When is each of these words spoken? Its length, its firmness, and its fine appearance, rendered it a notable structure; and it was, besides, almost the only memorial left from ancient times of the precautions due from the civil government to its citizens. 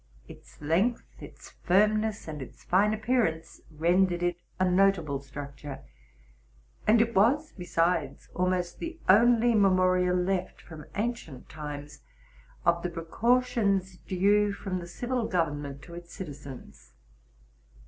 Its 0.27 0.59
length, 0.61 1.21
its 1.21 1.51
firmness, 1.61 2.27
and 2.27 2.41
its 2.41 2.63
fine 2.63 2.91
appearance, 2.91 3.61
rendered 3.69 4.23
it 4.23 4.41
a 4.59 4.65
notable 4.67 5.21
structure; 5.21 5.81
and 6.87 7.03
it 7.03 7.13
was, 7.13 7.51
besides, 7.51 8.27
almost 8.33 8.79
the 8.79 8.99
only 9.07 9.53
memorial 9.53 10.15
left 10.17 10.59
from 10.59 10.85
ancient 10.95 11.47
times 11.49 12.01
of 12.65 12.81
the 12.81 12.89
precautions 12.89 13.95
due 13.97 14.51
from 14.51 14.79
the 14.79 14.87
civil 14.87 15.27
government 15.27 15.83
to 15.83 15.93
its 15.93 16.11
citizens. 16.11 16.93